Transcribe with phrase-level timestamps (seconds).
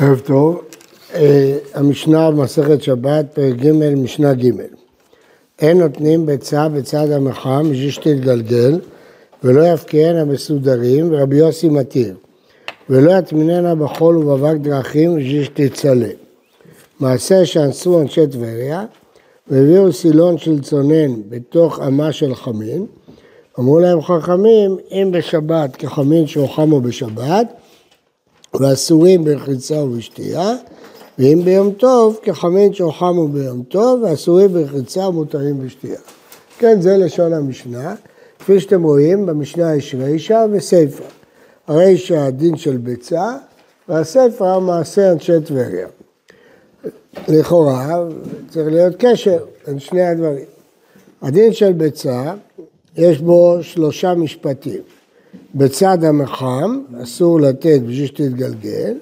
[0.00, 0.62] ערב טוב,
[1.14, 4.50] אה, המשנה במסכת שבת, פרק ג', משנה ג'.
[5.58, 8.80] אין נותנים ביצה בצד המחם בשביל שתתגלגל,
[9.44, 12.14] ולא יפקיענה בסודרים, ורבי יוסי מתיר.
[12.90, 16.08] ולא יטמיננה בחול ובאבק דרכים בשביל שתצלה.
[17.00, 18.84] מעשה שאנסו אנשי טבריה,
[19.48, 22.86] והביאו סילון של צונן בתוך אמה של חמין.
[23.58, 27.46] אמרו להם חכמים, אם בשבת כחמין שהוחמו בשבת,
[28.54, 30.54] ואסורים ברחיצה ובשתייה,
[31.18, 35.98] ואם ביום טוב, כחמין שהוחמו ביום טוב, ואסורים ברחיצה ומותרים בשתייה.
[36.58, 37.94] כן, זה לשון המשנה.
[38.38, 41.04] כפי שאתם רואים, במשנה יש רישא וסיפא.
[41.66, 43.36] הרישא דין של ביצה,
[43.88, 45.86] והסיפא מעשה אנשי טבריה.
[47.28, 48.04] לכאורה
[48.50, 50.44] צריך להיות קשר בין שני הדברים.
[51.22, 52.34] הדין של ביצה,
[52.96, 54.80] יש בו שלושה משפטים.
[55.54, 58.94] בצד המחם, אסור לתת בשביל שתתגלגל.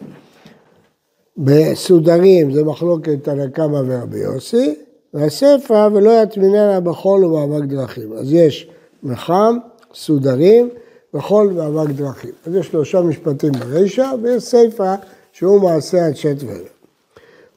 [1.38, 4.74] בסודרים זה מחלוקת תנא קמא ורבי יוסי,
[5.14, 8.12] והספר ולא יטמיננה בחול ובאבק דרכים.
[8.12, 8.68] אז יש
[9.02, 9.56] מחם,
[9.94, 10.68] סודרים
[11.14, 12.30] וחול ואבק דרכים.
[12.46, 14.94] אז יש שלושה משפטים ברישא, ויש ספר
[15.32, 16.58] שהוא מעשה אנשי טבריה.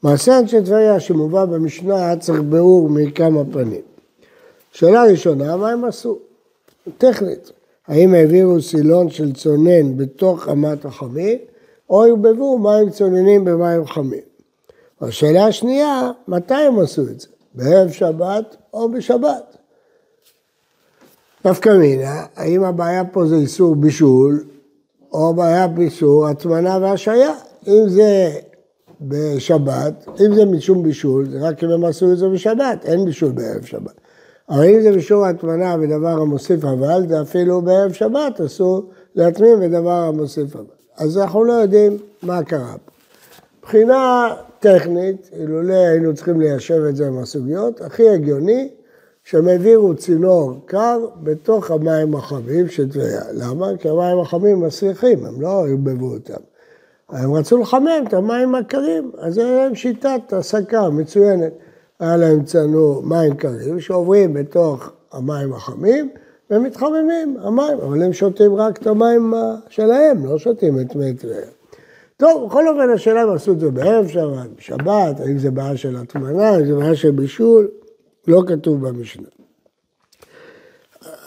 [0.04, 3.82] מעשה אנשי טבריה שמובא במשנה צריך ביאור מכמה פנים.
[4.72, 6.18] שאלה ראשונה, מה הם עשו?
[6.98, 7.52] טכנית.
[7.88, 11.38] האם העבירו סילון של צונן בתוך אמת החמין,
[11.90, 14.22] או ערבבו מים צוננים במים חמים.
[15.02, 17.28] השאלה השנייה, מתי הם עשו את זה?
[17.54, 19.58] בערב שבת או בשבת?
[21.44, 24.44] דווקא מינה, האם הבעיה פה זה איסור בישול,
[25.14, 27.34] או הבעיה באיסור הטמנה והשעיה?
[27.68, 28.32] אם זה
[29.02, 33.32] בשבת, אם זה משום בישול, זה רק אם הם עשו את זה בשבת, אין בישול
[33.32, 34.02] בערב שבת.
[34.50, 39.92] אבל אם זה בשור הטמנה ודבר המוסיף אבל, זה אפילו בערב שבת אסור להטמין בדבר
[39.92, 40.66] המוסיף אבל.
[40.98, 42.92] אז אנחנו לא יודעים מה קרה פה.
[43.60, 48.70] מבחינה טכנית, אילולא היינו צריכים ליישב את זה עם הסוגיות, הכי הגיוני
[49.24, 53.22] שהם העבירו צינור קר בתוך המים החמים של טבריה.
[53.34, 53.68] למה?
[53.80, 56.42] כי המים החמים מסריחים, הם לא ערבבו אותם.
[57.10, 61.54] הם רצו לחמם את המים הקרים, אז להם שיטת הסקה מצוינת.
[62.00, 66.10] היה להם צנור מים קרים שעוברים בתוך המים החמים
[66.52, 69.34] ומתחממים המים, אבל הם שותים רק את המים
[69.70, 71.48] שלהם, לא שותים את מי טבריה.
[72.18, 75.96] טוב, בכל אופן השאלה אם עשו את זה בערב שבת, בשבת, האם זה בעיה של
[75.96, 77.68] הטמנה, האם זה בעיה של בישול,
[78.28, 79.28] לא כתוב במשנה.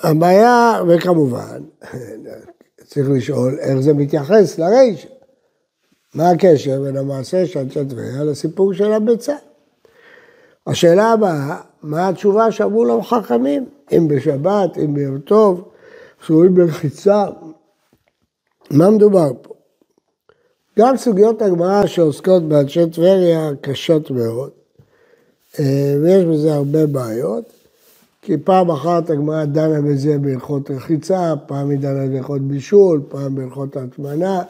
[0.02, 1.62] הבעיה, וכמובן,
[2.88, 5.08] צריך לשאול איך זה מתייחס לרישא.
[6.14, 9.36] מה הקשר בין המעשה של אנשי טבריה לסיפור של הביצה?
[10.66, 13.68] השאלה הבאה, מה התשובה שאמרו לו חכמים?
[13.92, 15.68] אם בשבת, אם ביום טוב,
[16.24, 17.24] אסורים ברחיצה,
[18.70, 19.54] מה מדובר פה?
[20.78, 24.50] גם סוגיות הגמרא שעוסקות באנשי טבריה קשות מאוד,
[25.58, 27.59] אה, ויש בזה הרבה בעיות,
[28.22, 33.76] כי פעם אחת הגמרא דנה בזה בהלכות רחיצה, פעם היא דנה בהלכות בישול, פעם בהלכות
[33.76, 34.42] הטמנה,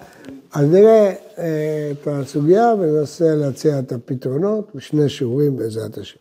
[0.54, 6.18] אז נראה אה, את הסוגיה וננסה להציע את הפתרונות בשני שיעורים בעזרת השם.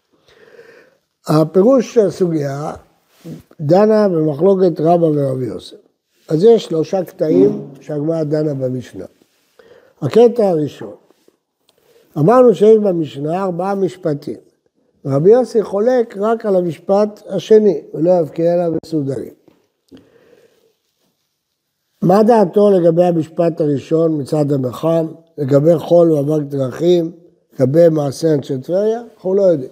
[1.27, 2.73] הפירוש של הסוגיה
[3.61, 5.77] דנה במחלוקת רבא ורבי יוסף.
[6.27, 9.05] אז יש שלושה קטעים שהגמרא דנה במשנה.
[10.01, 10.95] הקטע הראשון,
[12.17, 14.48] אמרנו שיש במשנה ארבעה משפטים.
[15.05, 19.33] רבי יוסי חולק רק על המשפט השני, ולא יבקיע לה בסודרים.
[22.01, 25.07] מה דעתו לגבי המשפט הראשון מצד המחם,
[25.37, 27.11] לגבי חול ואבק דרכים,
[27.53, 29.01] לגבי מעשה אנשי טבריה?
[29.15, 29.71] אנחנו לא יודעים.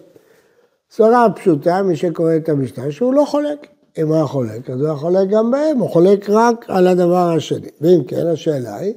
[0.91, 3.67] סברה פשוטה, מי שקורא את המשנה, שהוא לא חולק.
[3.97, 7.33] אם הוא היה חולק, אז הוא היה חולק גם בהם, הוא חולק רק על הדבר
[7.35, 7.67] השני.
[7.81, 8.93] ואם כן, השאלה היא,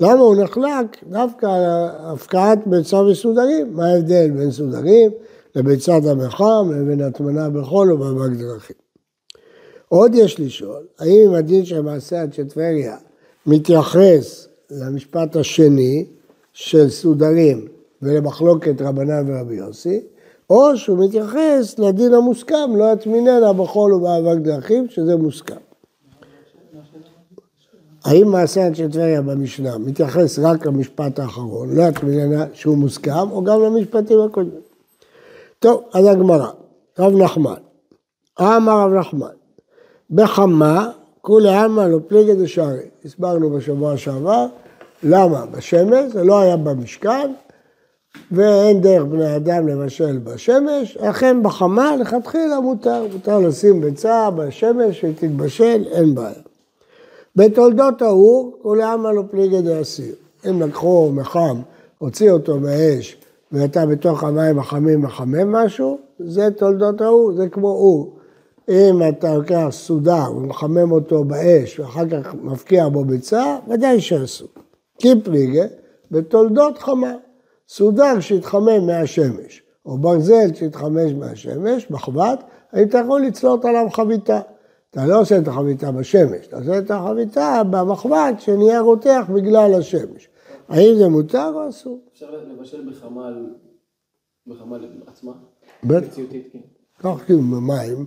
[0.00, 1.62] למה הוא נחלק דווקא על
[2.12, 3.72] הפקעת ביצה וסודרים?
[3.72, 5.10] מה ההבדל בין סודרים
[5.56, 8.76] לביצת המחם לבין הטמנה בחול ובאבק דרכים?
[9.88, 12.96] עוד יש לשאול, האם הדין של מעשה עד שטבריה
[13.46, 16.06] מתייחס למשפט השני
[16.52, 17.68] של סודרים
[18.02, 20.00] ולמחלוקת רבנן ורבי יוסי,
[20.50, 25.54] או שהוא מתייחס לדין המוסכם, לא יטמיננה בחול ובאבק דרכים, שזה מוסכם.
[28.04, 33.62] האם מעשה אנשי טבריה במשנה מתייחס רק למשפט האחרון, לא יטמיננה שהוא מוסכם, או גם
[33.62, 34.63] למשפטים הקודמים?
[35.64, 36.48] טוב, אז הגמרא,
[36.98, 37.54] רב נחמן.
[38.40, 39.34] אמר רב נחמן,
[40.10, 40.90] בחמה,
[41.20, 42.88] כולי עלמא לא פליגי דשארי.
[43.04, 44.46] הסברנו בשבוע שעבר,
[45.02, 45.46] למה?
[45.46, 47.32] בשמש, זה לא היה במשכן,
[48.32, 55.84] ואין דרך בני אדם לבשל בשמש, לכן בחמה לכתחילה מותר, מותר לשים ביצה בשמש ותתבשל,
[55.92, 56.42] אין בעיה.
[57.36, 60.14] בתולדות ההוא, כולי עלמא לא פליגי דאסיר.
[60.50, 61.60] אם לקחו מחם
[61.98, 63.16] הוציא אותו מהאש
[63.52, 68.18] ואתה בתוך המים החמים מחמם משהו, זה תולדות ההוא, זה כמו אור.
[68.68, 74.48] אם אתה לוקח סודר ומחמם אותו באש ואחר כך מפקיע בו ביצה, ודאי שאסור.
[74.98, 75.64] קיפליגה
[76.10, 77.14] בתולדות חמה.
[77.68, 84.40] סודר שהתחמם מהשמש, או ברזל שהתחמש מהשמש, מחבת, היית יכול לצלות עליו חביתה.
[84.90, 90.28] אתה לא עושה את החביתה בשמש, אתה עושה את החביתה במחבת שנהיה רותח בגלל השמש.
[90.68, 92.00] האם זה מותר או אסור?
[92.12, 93.46] אפשר לבשל בחמ"ל,
[94.46, 95.32] בחמ"ל עצמה?
[95.84, 96.16] בטח.
[96.52, 96.58] כן.
[96.98, 98.06] קח כאילו מים,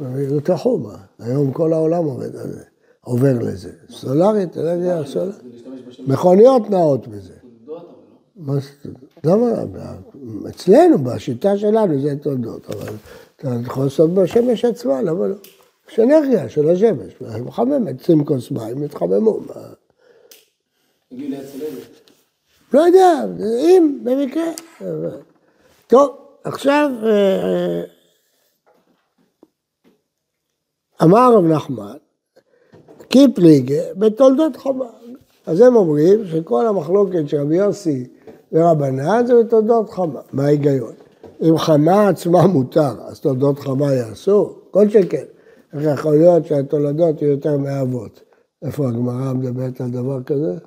[0.00, 0.96] ויותחו מה.
[1.18, 2.64] היום כל העולם עובד על זה,
[3.00, 3.72] עובר לזה.
[3.90, 5.36] סולארית, אנרגיה סולארית.
[6.06, 7.34] מכוניות נעות בזה.
[8.36, 8.90] מה זה
[9.22, 9.70] תולדות?
[10.48, 12.92] אצלנו, בשיטה שלנו זה תולדות, אבל
[13.36, 15.34] אתה יכול לעשות בשמש עצמה, למה לא?
[15.90, 19.40] יש אנרגיה של השמש, מחממת, שים כוס מים, יתחממו.
[22.74, 23.24] לא יודע,
[23.60, 24.44] אם, במקרה.
[25.86, 27.82] טוב, עכשיו, אה, אה,
[31.02, 31.96] אמר רב נחמן,
[33.08, 35.02] קיפליגה בתולדות חב"ד.
[35.46, 38.06] אז הם אומרים שכל המחלוקת של רבי יוסי
[38.52, 40.20] ורבנן זה בתולדות חמה.
[40.32, 40.92] מה ההיגיון?
[41.42, 44.54] אם חמה עצמה מותר, אז תולדות חמה יעשו?
[44.70, 45.24] כל שכן.
[45.72, 48.20] איך יכול להיות שהתולדות יהיו יותר מאבות?
[48.62, 50.58] איפה הגמרא מדברת על דבר כזה?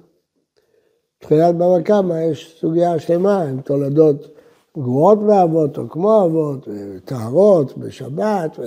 [1.25, 4.27] בתחילת בבא קמא יש סוגיה שלמה עם תולדות
[4.77, 6.68] גרועות מאבות או כמו אבות,
[7.06, 8.60] טהרות בשבת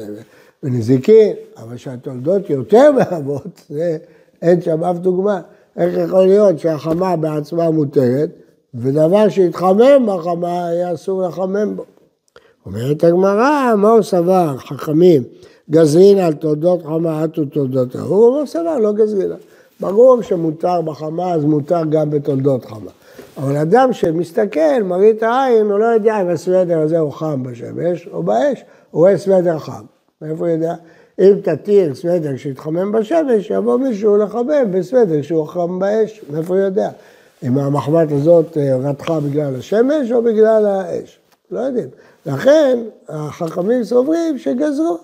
[0.63, 3.99] ונזיקין, אבל שהתולדות יותר מאבות, זה
[4.43, 5.41] אין שם אף דוגמה.
[5.77, 8.31] איך יכול להיות שהחמה בעצמה מותרת,
[8.75, 11.85] ודבר שהתחמם בחמה היה אסור לחמם בו.
[12.67, 15.23] אומרת הגמרא, אמור סבר, חכמים,
[15.71, 19.31] גזרין על תולדות חמה עטו תולדות ההוא, אמור סבר, לא גזרין.
[19.81, 22.91] ברור שמותר בחמה, אז מותר גם בתולדות חמה.
[23.37, 28.23] אבל אדם שמסתכל, מראית העין, הוא לא יודע אם הסוודר הזה הוא חם בשמש או
[28.23, 29.85] באש, הוא רואה סוודר חם.
[30.23, 30.75] מאיפה הוא יודע?
[31.19, 36.91] אם תתיר סוודר שיתחמם בשמש, יבוא מישהו לחמם בסוודר שהוא חם באש, מאיפה הוא יודע?
[37.43, 41.19] אם המחבת הזאת אה, רתחה בגלל השמש או בגלל האש,
[41.51, 41.89] לא יודעים.
[42.27, 42.79] לכן
[43.09, 44.99] החכמים סוברים שגזרו,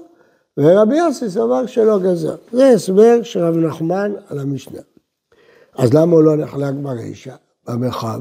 [0.59, 2.35] ורבי יוסי סבר שלא גזר.
[2.53, 4.81] זה הסבר של רב נחמן על המשנה.
[5.77, 7.35] אז למה הוא לא נחלק ברישא,
[7.69, 8.21] במרחב?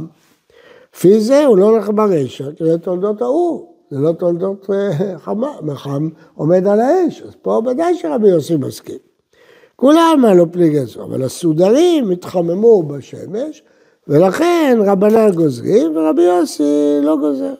[0.96, 3.74] לפי זה הוא לא נחלק ברישא, כי זה תולדות האור.
[3.92, 8.98] זה לא תולדות אה, חמה, מחם עומד על האש, אז פה ודאי שרבי יוסי מסכים.
[9.76, 13.64] כולם עלו פליג עשו, אבל הסודרים התחממו בשמש,
[14.08, 17.54] ולכן רבנן גוזרים ורבי יוסי לא גוזר.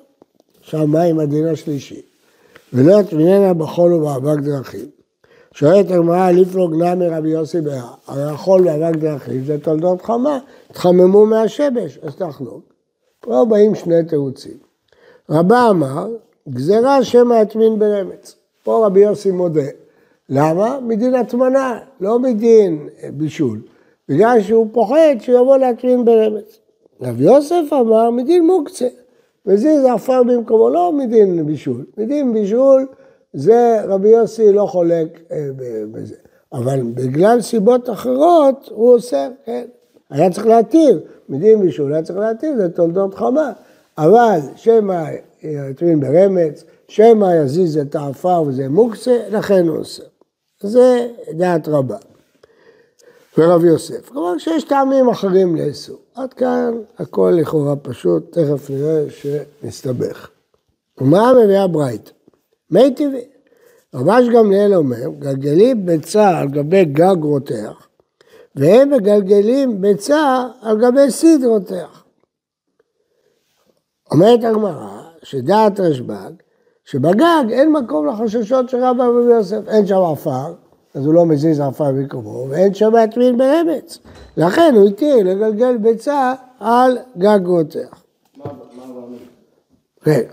[0.60, 2.13] עכשיו, מה עם הדין השלישי?
[2.74, 4.86] ולא יטמיננה בחול ובאבק דרכים.
[5.54, 10.40] שואלת הגמרא, לפלוג נמי רבי יוסי בהר, הרי החול ואבק דרכים זה תולדות חמה,
[10.70, 12.64] התחממו מהשמש, אז תחלוק.
[13.20, 14.58] פה באים שני תירוצים.
[15.30, 16.08] רבה אמר,
[16.50, 18.36] גזירה שמא יטמין ברמץ.
[18.64, 19.70] פה רבי יוסי מודה.
[20.30, 20.80] למה?
[20.80, 23.62] מדין הטמנה, לא מדין בישול.
[24.10, 26.60] בגלל שהוא פוחד שהוא יבוא להטמין ברמץ.
[27.02, 28.88] רבי יוסף אמר מדין מוקצה.
[29.46, 31.86] וזיז עפר במקומו, לא מדין בישול.
[31.98, 32.88] מדין בישול
[33.34, 35.50] זה רבי יוסי לא חולק אה,
[35.92, 36.16] בזה.
[36.54, 39.66] אבל בגלל סיבות אחרות הוא עושה, כן.
[40.10, 43.52] היה צריך להתיר, מדין בישול היה צריך להתיר, זה תולדות חמה.
[43.98, 45.04] אבל שמא
[45.44, 50.04] יטמין ברמץ, שמא יזיז את העפר וזה מוקצה, לכן הוא עושה.
[50.62, 51.98] זה דעת רבה.
[53.38, 54.10] ורב יוסף.
[54.10, 55.98] כלומר שיש טעמים אחרים לאסור.
[56.16, 60.30] עד כאן הכל לכאורה פשוט, תכף נראה שנסתבך.
[61.02, 62.12] ומה מביאה ברייתא?
[62.72, 63.28] מי טבעי.
[63.96, 67.88] רבש גמליאל אומר, גלגלים ביצה על גבי גג רותח,
[68.56, 72.04] והם מגלגלים ביצה על גבי סיד רותח.
[74.12, 76.32] אומרת הגמרא, שדעת רשב"ג,
[76.86, 80.54] שבגג אין מקום לחששות של רבא רבי יוסף, אין שם עפר,
[80.94, 84.00] אז הוא לא מזיז עפר במקומו, ואין שם להטמין ברמץ.
[84.38, 88.04] לכן הוא התיר לגלגל ביצה על גג רותח.
[90.08, 90.32] רגע,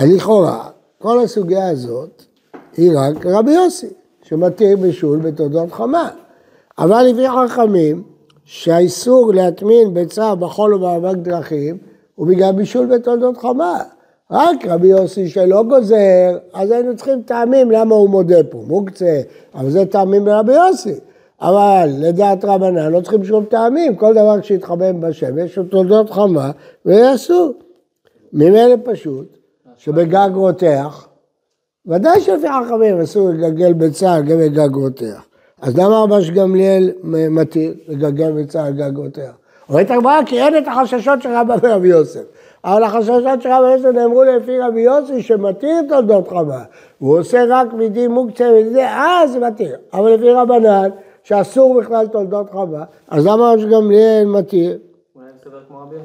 [0.00, 0.68] לכאורה,
[0.98, 2.22] כל הסוגיה הזאת
[2.76, 3.88] היא רק רבי יוסי,
[4.22, 6.10] שמתיר בישול בתולדות חמה.
[6.78, 8.02] אבל לפי חכמים,
[8.44, 11.78] שהאיסור להטמין ביצה בחול ובאבק דרכים,
[12.14, 13.82] הוא בגלל בישול בתולדות חמה.
[14.30, 19.20] רק רבי יוסי שלא גוזר, אז היינו צריכים טעמים למה הוא מודה פה, מוקצה,
[19.54, 20.94] אבל זה טעמים ברבי יוסי.
[21.40, 26.50] אבל לדעת רבנן לא צריכים שום טעמים, כל דבר שיתחמם בשמש הוא תולדות חמה
[26.84, 27.52] ויעשו.
[28.32, 29.38] ממילא פשוט,
[29.76, 31.08] שבגג רותח,
[31.86, 35.26] ודאי שלפי חכמים אסור לגלגל ביצה על גבי גג רותח.
[35.62, 36.90] אז למה רבש גמליאל
[37.30, 39.32] מתיר לגלגל ביצה על גג רותח?
[39.68, 41.28] אומרת הגמרא כי אין את החששות של
[41.62, 42.22] ורבי יוסף.
[42.64, 46.62] אבל החששות של רבי יוסף נאמרו לפי רבי יוסי שמתיר תולדות חמה.
[46.98, 49.76] הוא עושה רק מדין מוקצה וזה, אז זה מתיר.
[49.92, 50.88] אבל לפי רבנן,
[51.22, 54.78] שאסור בכלל תולדות חמה, אז למה ראש גמליאל מתיר?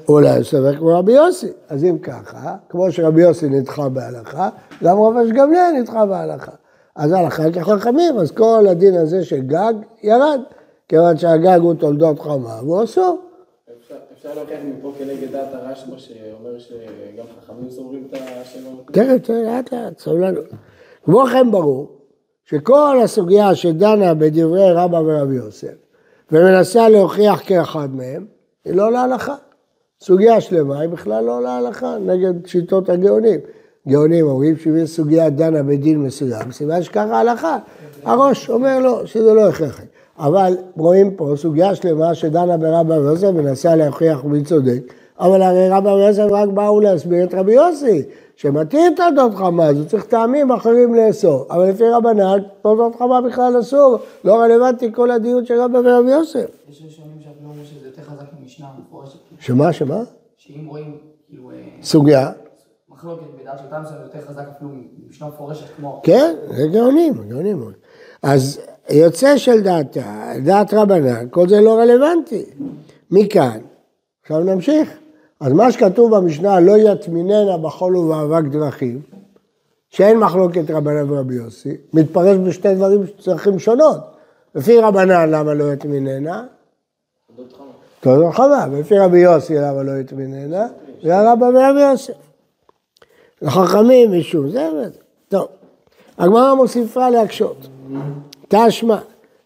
[0.10, 1.51] אולי הוא סובר כמו רבי יוסי.
[1.70, 4.50] אז אם ככה, כמו שרבי יוסי נדחה בהלכה,
[4.84, 6.51] גם רב אש גמליאל נדחה בהלכה.
[6.96, 9.74] אז הלכה ככל חמים, אז כל הדין הזה של גג
[10.04, 10.39] ירד,
[10.88, 13.28] כיוון שהגג הוא תולדות חמה, והוא אסור.
[14.20, 18.60] אפשר לקחת מפה כנגד דעת הרשב"א שאומר שגם חכמים סוברים את השם
[18.94, 20.46] כן, כן, לאט לאט, סבלנות.
[21.06, 21.88] כמו כן ברור
[22.46, 25.74] שכל הסוגיה שדנה בדברי רבא ורבי יוסף
[26.32, 28.26] ומנסה להוכיח כאחד מהם,
[28.66, 29.36] היא לא להלכה.
[30.02, 33.40] סוגיה שלמה היא בכלל לא להלכה, נגד שיטות הגאונים.
[33.88, 37.58] גאונים אומרים שאם יש סוגיה דנה בדין מסוים, סימן שככה ההלכה.
[38.04, 39.84] הראש אומר לו שזה לא הכרחי.
[40.20, 45.90] אבל רואים פה סוגיה שלמה שדנה ברבא ויוסף מנסה להוכיח מי צודק, אבל הרי רבא
[45.90, 48.04] ויוסף רק באו להסביר את רבי יוסי,
[48.36, 53.60] שמתיר תולדות חמה, אז הוא צריך טעמים אחרים לאסור, אבל לפי רבנן תולדות חמה בכלל
[53.60, 56.46] אסור, לא רלוונטי כל הדיון של רבא ורבי יוסף.
[56.70, 59.20] יש ראשונים שאפילו אומרים שזה יותר חזק ממשנה מפורשת.
[59.40, 60.04] שמה, שמה?
[60.38, 60.98] שאם רואים,
[61.30, 62.32] כאילו, אה, סוגיה.
[62.90, 64.72] מחלוקת בדעת של טעם זה יותר חזק אפילו
[65.06, 66.02] ממשנה מפורשת כמו...
[66.04, 67.72] כן, זה גאונים, גאונים.
[68.24, 72.46] אז יוצא של דעתה, דעת רבנן, כל זה לא רלוונטי.
[73.12, 73.60] מכאן,
[74.22, 74.89] עכשיו נמשיך.
[75.39, 79.01] אז מה שכתוב במשנה, לא יטמיננה בחול ובאבק דרכים,
[79.89, 83.98] שאין מחלוקת רבנן ורבי יוסי, מתפרש בשתי דברים צרכים שונות.
[84.55, 86.46] לפי רבנן למה לא יטמיננה?
[88.00, 88.65] תולדות חמה.
[88.72, 90.67] ולפי רבי יוסי למה לא יטמיננה?
[91.03, 92.13] זה רבא ורבי יוסף.
[93.41, 95.00] לחכמים משום זה וזה.
[95.29, 95.48] טוב,
[96.17, 97.67] הגמרא מוסיפה להקשות.
[98.50, 98.98] תשמע,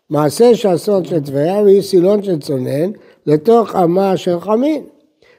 [0.10, 2.91] מעשה שאסון של טבריה והיא סילון של צונן
[3.25, 4.83] לתוך אמה של חמין.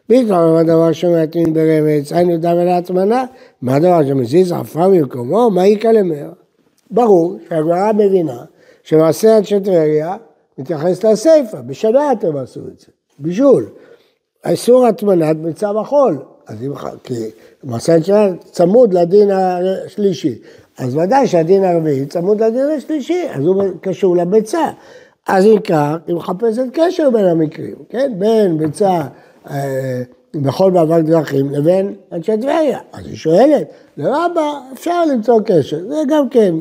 [0.06, 3.24] פתאום הדבר שמעטמין ברמץ, היינו דם אל ההטמנה,
[3.62, 6.32] מה הדבר שמזיז עפר ממקומו, מה איכא למר?
[6.90, 8.44] ברור שהגמרא מבינה
[8.82, 10.16] שמעשה אנשי טבריה
[10.58, 12.86] מתייחס לסיפא, בשבת הם עשו את זה,
[13.18, 13.66] בישול.
[14.46, 16.72] איסור הטמנת ביצה בחול, אז אם,
[17.04, 17.14] כי
[17.64, 18.12] מעשה אנשי
[18.50, 20.38] צמוד לדין השלישי,
[20.78, 24.70] אז ודאי שהדין הרביעי צמוד לדין השלישי, אז הוא קשור לביצה.
[25.28, 28.12] אז אם כך, היא מחפשת קשר בין המקרים, כן?
[28.18, 29.02] בין ביצה
[29.50, 30.02] אה,
[30.34, 32.78] בכל מאבק דרכים לבין אנשי טבריה.
[32.92, 36.54] אז היא שואלת, לרבה אפשר למצוא קשר, זה גם כן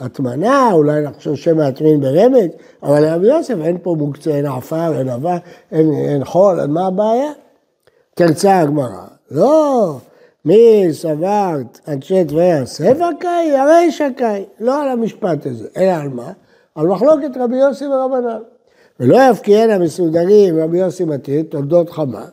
[0.00, 2.48] הטמנה, אולי לחשוב שמעטמין ברמז,
[2.82, 5.36] אבל לרבי יוסף אין פה מוקצה, אין עפר, אין עבר,
[5.72, 7.32] אין, אין חול, מה הבעיה?
[8.14, 9.96] תרצה הגמרא, לא,
[10.44, 16.32] מי סברת אנשי טבריה ספר קאי, הרי שקאי, לא על המשפט הזה, אלא על מה?
[16.74, 18.38] על מחלוקת רבי יוסי ורבנן.
[19.00, 22.24] ולא יפקיענה מסודרים רבי יוסי מתיר תולדות חמה,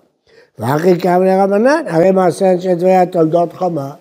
[0.60, 3.92] ואחרי קם לרבנן, הרי מעשה אנשי טבריה תולדות חמה,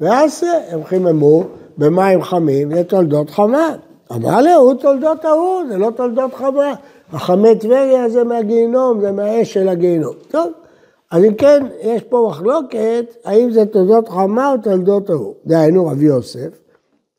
[0.00, 1.44] ועשה, הם חיממו
[1.78, 3.68] במים חמים לתולדות חמה.
[4.12, 6.74] אמר לו, הוא תולדות ההוא, זה לא תולדות חמה.
[7.12, 10.14] החמי טבריה זה מהגיהינום, זה מהאש של הגיהינום.
[10.28, 10.52] טוב,
[11.10, 15.34] אז אם כן, יש פה מחלוקת, האם זה תולדות חמה או תולדות ההוא.
[15.46, 16.48] דהיינו רבי יוסף,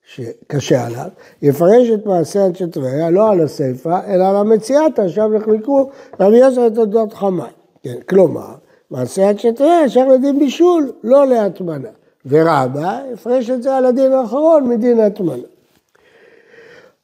[0.06, 1.08] שקשה עליו,
[1.42, 5.90] יפרש את מעשה אנשי טבריה, לא על הסיפא, אלא על המציאתא, שם נחלקו
[6.20, 7.48] רבי יוסף לתולדות חמה.
[7.84, 8.56] כן, כלומר,
[8.92, 11.90] מעשה אנשי טבריה שייך לדין בישול, לא להטמנה.
[12.26, 15.48] ורבא יפרש את זה על הדין האחרון מדין ההטמנה.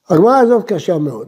[0.09, 1.27] הגמרא הזאת קשה מאוד.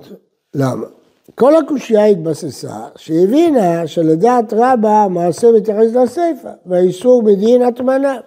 [0.53, 0.87] למה?
[1.35, 8.17] כל הקושייה התבססה שהבינה שלדעת רבא המעשה מתייחס לסיפא והאיסור מדין הטמנה.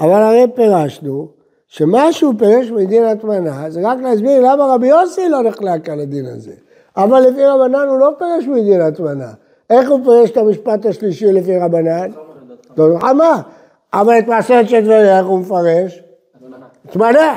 [0.00, 1.28] אבל הרי פירשנו
[1.68, 6.26] שמה שהוא פירש מדין הטמנה זה רק להסביר למה רבי יוסי לא נחלק על הדין
[6.26, 6.52] הזה.
[6.96, 9.32] אבל לפי רבנן הוא לא פירש מדין הטמנה.
[9.70, 12.10] איך הוא פירש את המשפט השלישי לפי רבנן?
[12.76, 13.42] לא חמה.
[13.92, 16.02] אבל את מעשה של טבריה איך הוא מפרש?
[16.88, 17.34] הטמנה.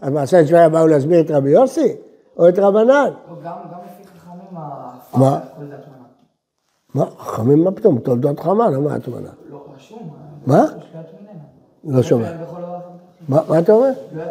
[0.00, 1.96] אז מעשה של טבריה באו להסביר את רבי יוסי
[2.38, 2.88] או את רבנן?
[2.90, 3.52] לא, גם
[3.84, 4.90] לפי חכמים ה...
[5.14, 5.40] מה?
[5.58, 5.76] זה.
[6.94, 7.04] מה?
[7.18, 7.98] חכמים מה פתאום?
[7.98, 9.28] תולדות חמה, למה הטמנה?
[9.50, 10.10] לא רשום.
[10.46, 10.64] מה?
[11.84, 11.96] לא.
[11.96, 12.32] לא שומע.
[12.32, 12.60] בכל
[13.28, 13.40] דבר.
[13.48, 13.90] מה אתה אומר?
[14.16, 14.24] לא.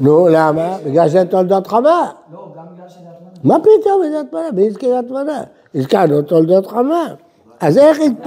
[0.00, 0.76] נו, למה?
[0.86, 2.10] בגלל שזה תולדות חמה.
[2.32, 3.54] לא, גם בגלל שזה הטמנה.
[3.56, 4.50] מה פתאום איזה הטמנה?
[4.52, 5.42] מי הזכיר הטמנה?
[5.74, 7.14] הזכרנו תולדות חמה.
[7.60, 8.26] אז איך התפ...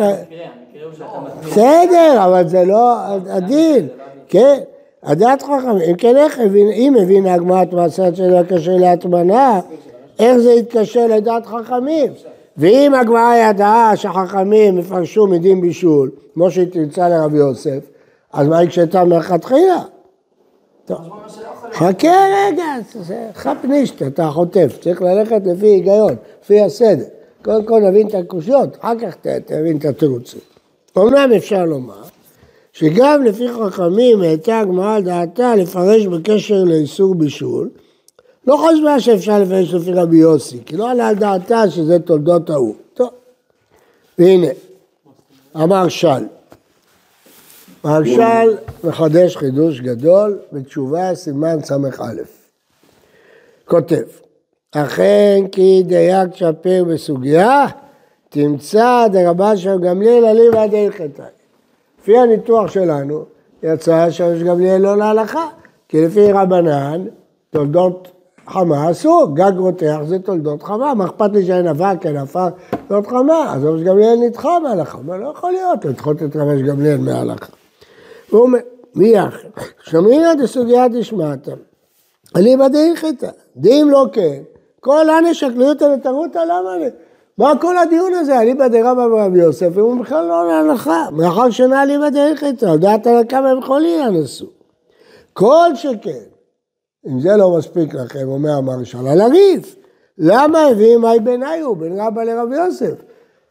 [1.42, 2.96] בסדר, אבל זה לא
[3.30, 3.88] הדין,
[4.28, 4.60] כן?
[5.06, 9.60] הדעת חכמים, אם כן איך הבין, אם הבינה הגמרא את מעשה שלא קשה להטמנה,
[10.20, 12.12] איך זה יתקשר לדעת חכמים?
[12.58, 17.80] ואם הגמרא ידעה שחכמים יפרשו מדין בישול, כמו שהיא תמצא לרבי יוסף,
[18.34, 19.82] אז מה הקשתה מלכתחילה?
[20.86, 20.98] טוב.
[21.74, 22.64] חכה רגע,
[23.00, 27.06] זה חפנישט, אתה חוטף, צריך ללכת לפי היגיון, לפי הסדר.
[27.44, 30.40] קודם כל נבין את הקושיות, אחר כך תבין את התירוצים.
[30.96, 32.02] אומנם אפשר לומר
[32.76, 37.70] שגם לפי חכמים העלתה הגמרא דעתה לפרש בקשר לאיסור בישול,
[38.48, 42.76] לא חשבה שאפשר לפרש לפי רבי יוסי, כי לא עלה על דעתה שזה תולדות ההוא.
[42.94, 43.10] טוב,
[44.18, 44.48] והנה,
[45.56, 46.08] אמר של.
[47.84, 51.76] מהרש"ל מחדש חידוש גדול בתשובה סימן ס"א.
[53.66, 54.04] כותב,
[54.72, 57.66] אכן כי דייק שפיר בסוגיה,
[58.30, 61.22] תמצא דרבן שם גמליאל אליבא דהלכתי.
[62.06, 63.24] לפי הניתוח שלנו,
[63.64, 65.48] יצא שיש גמליאל לא להלכה,
[65.90, 67.06] כי לפי רבנן,
[67.50, 68.08] תולדות
[68.48, 72.48] חמה אסור, גג רותח זה תולדות חמה, מה אכפת לי שאין אבק, אין עפר,
[72.88, 76.98] תולדות חמה, אז רבש גמליאל נדחה מההלכה, מה לא יכול להיות לדחות את רבש גמליאל
[76.98, 77.52] מההלכה.
[78.30, 78.60] הוא אומר,
[78.96, 79.50] מי יחד?
[79.84, 81.52] שמרינא דסוגיה דשמעתא,
[82.36, 84.42] אליבא דהלכתא, דאם לא כן,
[84.80, 86.90] כל אנש שקליותא לתרותא, למה לי?
[87.38, 88.40] מה כל הדיון הזה?
[88.40, 93.50] אליבא דרבא ורבי יוסף, הוא בכלל לא להלכה, מאחר שנה אליבא דהלכתא, הודעת על כמה
[93.50, 94.46] הם חולים ינסו.
[95.34, 96.24] כל שכן,
[97.08, 99.76] אם זה לא מספיק לכם, אומר המרשל, על הריף.
[100.18, 102.94] למה הביאים מאי ביניו, בין רבא לרבי יוסף?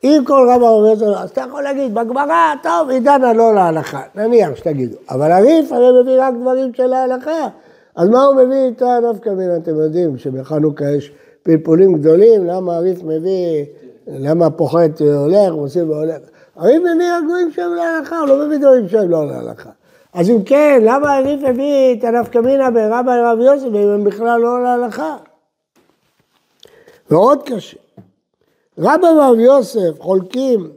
[0.04, 4.02] אם כל רבא רבי יוסף, אז אתה יכול להגיד, בגמרא, טוב, היא דנה לא להלכה,
[4.14, 4.96] נניח שתגידו.
[5.10, 7.48] אבל הריף הרי מביא רק דברים של ההלכה.
[7.96, 11.12] אז מה הוא מביא איתה נפקא מינה, אתם יודעים, שבחנוכה יש
[11.44, 13.64] פלפולים גדולים, למה הריף מביא,
[14.06, 16.18] למה פוחת הולך, מוסיף והולך.
[16.56, 19.70] הריף מביא רגועים שהם להלכה, הוא לא מביא דברים שהם לא להלכה.
[20.12, 24.40] אז אם כן, למה הריף הביא את הנפקא מינה ברבא לרבי יוסף, אם הם בכלל
[24.40, 25.16] לא להלכה?
[27.10, 27.76] ועוד קשה.
[28.78, 30.70] רבא ורבי יוסף חולקים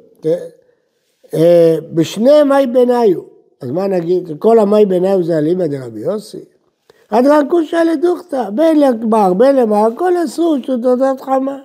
[1.34, 3.22] אה, בשני מי ביניו.
[3.62, 4.30] אז מה נגיד?
[4.40, 6.57] כל המי ביניו זה אליבא דרבי יוסי?
[7.12, 11.58] הדרן כושה לדוכתא, בין לגמר, בין למר, כל אסור שתודות חמה.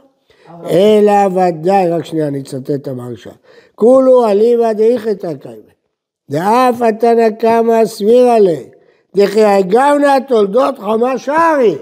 [0.70, 3.30] אלא ודאי, רק שנייה, אני אצטט את המרשה.
[3.74, 5.72] כולו אליבא דאיכתא קיימא.
[6.30, 8.60] דאף התנא קמא סבירא ליה.
[9.16, 11.78] דכי הגמנה תולדות חמה שערי.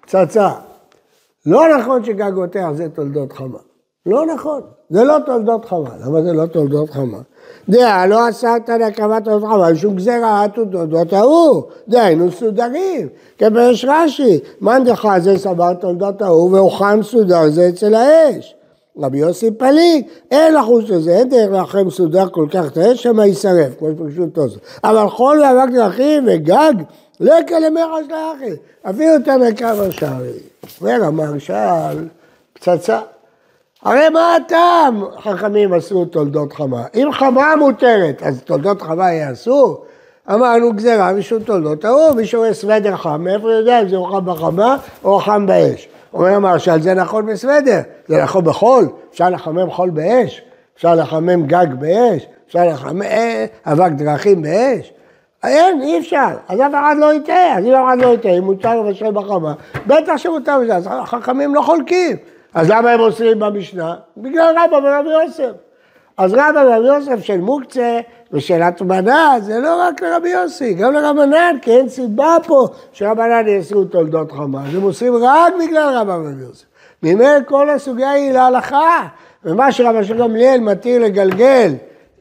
[0.00, 0.50] פצצה.
[1.46, 3.58] לא נכון שגגותיה זה תולדות חמה.
[4.06, 4.60] לא נכון.
[4.90, 5.90] זה לא תולדות חמה.
[6.06, 7.18] למה זה לא תולדות חמה?
[7.68, 11.62] דעה, לא אסרת להקמת תולדות חמה, שום גזירה תולדות ההוא.
[11.88, 13.08] דהיינו סודרים.
[13.38, 18.54] כפרש רש"י, מאן דחה זה סבר תולדות ההוא והוכן סודר זה אצל האש.
[18.98, 23.22] רבי יוסי פליג, אין לחוש לזה, אין דרך לאחר מסודר כל כך את האש, שמא
[23.22, 24.62] יישרף, כמו שפגשו תוספות.
[24.84, 26.72] אבל חול ואבק דרכים וגג,
[27.20, 28.52] לא יקלמך של האחי,
[28.90, 30.32] אפילו תנא קמא שערי.
[30.80, 32.06] אומר המרשל,
[32.52, 33.00] פצצה.
[33.82, 36.82] הרי מה הטעם חכמים עשו תולדות חמה?
[36.94, 39.80] אם חמה מותרת, אז תולדות חמה יעשו?
[40.34, 44.76] אמרנו גזירה משום תולדות ההוא, מי שרואה סוודר חם, מאיפה יודע אם זה חם בחמה
[45.04, 45.88] או חם באש?
[46.14, 50.42] אומר המרשל, זה נכון בסוודר, זה נכון בחול, אפשר לחמם חול באש,
[50.76, 54.92] אפשר לחמם גג באש, אפשר לחמם אה, אבק דרכים באש.
[55.44, 58.44] אין, אי אפשר, אז אף אחד לא יטעה, אז אם אף אחד לא יטעה, אם
[58.44, 59.54] מותר לבשל בחמה,
[59.86, 62.16] בטח שמותר בזה, אז החכמים לא חולקים.
[62.54, 63.94] אז למה הם אוסרים במשנה?
[64.16, 65.52] בגלל רבא ורבי יוסף.
[66.16, 68.00] אז רבא ורבי יוסף של מוקצה
[68.32, 73.84] ושל הטמנה, זה לא רק לרבי יוסי, גם לרבנן, כי אין סיבה פה שרבנן יאסרו
[73.84, 76.64] תולדות חמה, הם אוסרים רק בגלל רבא ורבי יוסף.
[77.02, 79.06] ממילא כל הסוגיה היא להלכה,
[79.44, 81.74] ומה שרבא של גמליאל מתיר לגלגל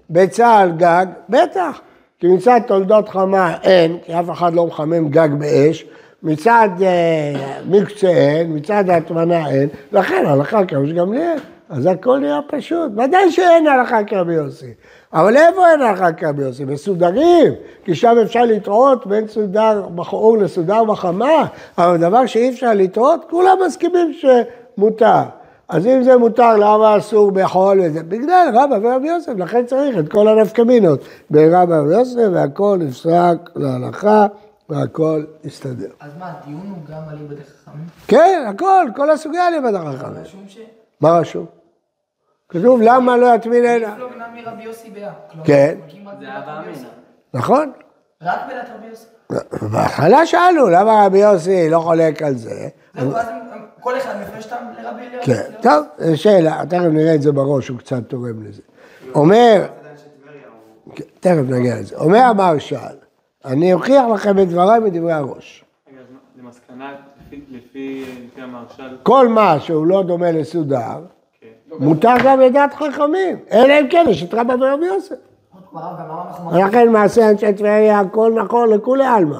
[0.10, 1.82] ביצה על גג, בטח,
[2.20, 5.86] כי מצד תולדות חמה אין, כי אף אחד לא מחמם גג באש,
[6.24, 7.34] מצד אה,
[7.70, 11.38] מקצה אין, מצד ההטמנה אין, לכן הלכה כרבי גמליאל.
[11.70, 12.92] אז הכל נראה פשוט.
[12.92, 14.74] ודאי שאין הלכה כרבי יוסי.
[15.14, 16.66] אבל איפה אין הלכה כרבי יוסי?
[16.66, 17.54] בסודרים,
[17.86, 21.46] כי שם אפשר לטעות בין סודר בחור לסודר בחמה,
[21.78, 25.22] אבל דבר שאי אפשר לטעות, כולם מסכימים שמותר.
[25.70, 28.04] אז אם זה מותר, למה אסור בחול וזה?
[28.04, 31.00] בגלל רבא ורבי יוסף, לכן צריך את כל הנפקמינות
[31.30, 34.28] בין רבא ורבי יוסף, והכל נפסק להלכה.
[34.70, 35.90] והכל יסתדר.
[36.00, 37.86] אז מה, הדיון הוא גם על איבד החכמים?
[38.08, 40.22] כן, הכל, כל הסוגיה החכמים.
[40.22, 40.58] רשום ש...
[41.02, 41.46] מה רשום?
[42.50, 43.88] כתוב למה לא יטמין אלא.
[43.98, 45.14] לא גנב מרבי יוסי ביה.
[45.44, 45.78] כן.
[46.26, 46.86] רבי יוסי.
[47.34, 47.72] נכון?
[48.22, 49.06] רק בדעת רבי יוסי.
[49.72, 52.68] בהתחלה שאלנו למה רבי יוסי לא חולק על זה.
[53.82, 55.26] כל אחד מפרש אותם לרבי לרבי.
[55.26, 58.62] כן, טוב, זו שאלה, תכף נראה את זה בראש, הוא קצת תורם לזה.
[59.16, 59.68] אומר,
[60.96, 61.96] כן, תכף נגיע לזה.
[61.96, 62.78] אומר המרשל,
[63.48, 65.66] אני אוכיח לכם את דבריי מדברי הראש.
[65.92, 66.94] רגע, אז מה- למסקנה,
[67.52, 68.06] לפי-
[68.38, 71.00] המרשל, כל מה שהוא לא דומה לסודר,
[71.42, 71.48] כן.
[71.80, 75.16] מותר גם לדעת חכמים, אלא אם כן יש את רבא ורבי יוסף.
[76.54, 79.36] ולכן מעשה אנשי טבריה הכל נכון לכולי עלמא.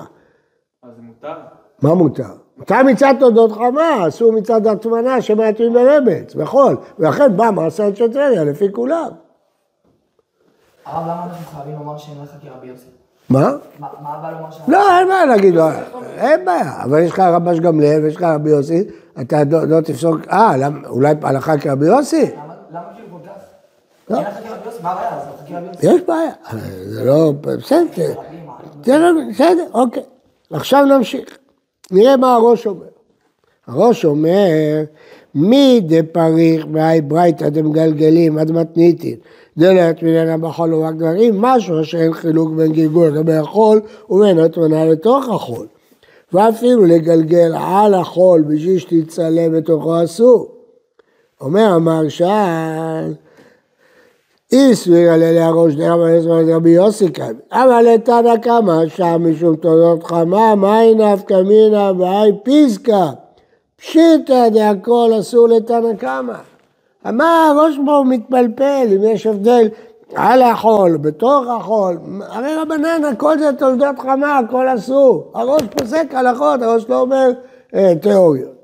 [0.84, 1.34] אז זה מותר?
[1.82, 2.24] מה מותר?
[2.64, 8.44] אתה מצד תולדות חמה, אסור מצד הטמנה שמעטים ברבץ, בחול, ולכן בא מעשה אנשי טבריה
[8.44, 9.10] לפי כולם.
[10.86, 12.88] הרב, למה אנחנו חייבים לומר שאין לך כרבי יוסי?
[13.30, 13.40] מה?
[13.80, 14.58] מה מה הבא לומר ש...
[14.68, 15.64] לא, אין בעיה להגיד לו,
[16.18, 18.84] אין בעיה, אבל יש לך רבש גמליאל ויש לך רבי יוסי,
[19.22, 20.56] אתה לא לא תפסוק, אה,
[20.88, 22.22] אולי הלכה כרבי יוסי?
[22.22, 23.18] למה למה כאילו?
[24.10, 24.20] לא.
[24.84, 25.94] הבעיה?
[25.96, 26.32] יש בעיה,
[26.86, 28.14] זה לא, בסדר,
[29.32, 30.04] בסדר, אוקיי.
[30.52, 31.38] עכשיו נמשיך.
[31.92, 32.97] נראה מה הראש אומר.
[33.68, 34.84] הראש אומר,
[35.36, 39.16] מי דפריך מאי ברייתא דמגלגלים עד מתניתין,
[39.58, 45.30] דלת מנהנה בחול ורק דברים, משהו שאין חילוק בין גלגול לגבי החול ובין התמונה לתוך
[45.30, 45.68] החול.
[46.34, 50.52] ואפילו לגלגל על החול בשביל שתצלם בתוכו אסור.
[51.42, 53.14] אומר המהרש"ל,
[54.52, 60.04] אי סבירה לילי הראש דרבי יוסף רבי יוסי כאן, אבל לתנא קמא שם משום תולדות
[60.04, 63.10] חמה, מאי נפקא מינא באי פיסקא,
[63.82, 66.40] פשיטא דהכל אסור לתנא קמא.
[67.06, 69.68] מה הראש פה מתפלפל, אם יש הבדל
[70.16, 75.32] על החול, בתוך החול, הרי רבנן הכל זה תולדות חמה, הכל אסור.
[75.36, 77.30] הראש פוסק הלכות, הראש לא אומר
[77.76, 78.56] אה, תיאוריות.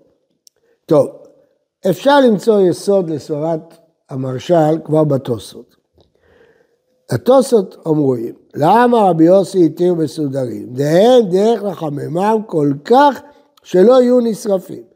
[0.86, 1.08] טוב,
[1.90, 3.78] אפשר למצוא יסוד לסברת
[4.10, 5.76] המרשל כבר בתוספות.
[7.12, 10.66] התוספות אומרים, למה רבי יוסי התיר מסודרים?
[10.74, 13.22] דהן דרך לחממם כל כך
[13.64, 14.93] שלא יהיו נשרפים.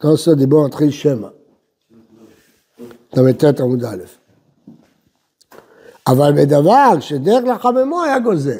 [0.00, 1.28] תוספות דיבור מתחיל שמא.
[3.16, 3.96] ל"ט עמוד א'.
[6.06, 8.58] אבל בדבר שדרך לחממו היה גוזר.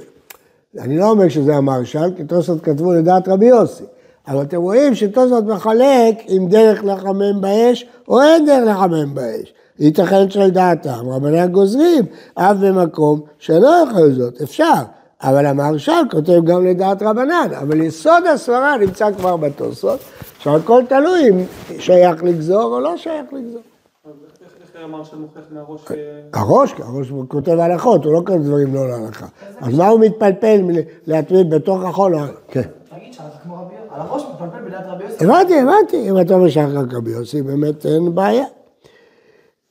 [0.79, 3.85] אני לא אומר שזה המרשל, כי תוספות כתבו לדעת רבי יוסי.
[4.29, 9.53] אבל אתם רואים שתוספות מחלק אם דרך לחמם באש או אין דרך לחמם באש.
[9.79, 14.83] ייתכן של דעתם, רבנן גוזרים, אף במקום שלא יכול זאת, אפשר.
[15.23, 19.99] אבל המהרש"ל כותב גם לדעת רבנן, אבל יסוד הסברה נמצא כבר בתוספות,
[20.37, 21.45] עכשיו הכל תלוי אם
[21.81, 23.61] שייך לגזור או לא שייך לגזור.
[24.05, 24.11] אז
[24.43, 25.81] איך- איך המרשל מוכיח מהראש...
[25.91, 25.97] אה,
[26.41, 29.27] הראש, הראש כותב הלכות, הוא לא כותב דברים לא להלכה.
[29.61, 30.61] אז מה הוא מתפלפל
[31.07, 32.15] להתמיד בתוך החול?
[32.49, 32.61] כן.
[32.63, 33.95] תגיד שאתה כמו רבי יוסי.
[33.95, 35.25] על הראש מתפלפל בדעת רבי יוסי.
[35.25, 38.45] הבנתי, הבנתי, אם אתה אומר שחר רבי יוסי, באמת אין בעיה.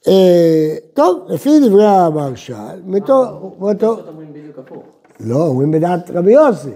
[0.07, 2.53] אה, טוב, לפי דברי המרשל,
[2.85, 3.27] מתוך...
[5.19, 6.71] לא, אומרים בדעת רבי יוסי.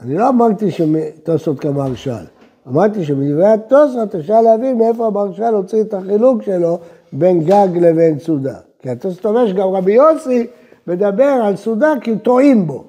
[0.00, 2.24] אני לא אמרתי שתוספות כמרשל.
[2.68, 6.78] אמרתי שבדברי התוספות אפשר להבין מאיפה המרשל הוציא את החילוק שלו
[7.12, 8.56] בין גג לבין סעודה.
[8.78, 10.46] כי התוספות אומר שגם רבי יוסי
[10.86, 12.84] מדבר על סעודה כי טועים בו.